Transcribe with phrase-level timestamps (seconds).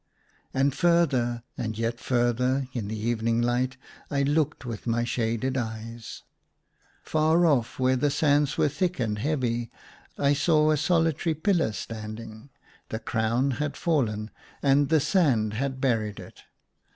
[0.51, 3.77] And, further and yet further, in the evening light,
[4.09, 6.23] I looked with my shaded eyes.
[7.03, 9.69] Far off, where the sands were thick and heavy,
[10.17, 12.49] I saw a solitary pillar stand ing:
[12.89, 14.31] the crown had fallen,
[14.63, 16.45] and the sand had buried it.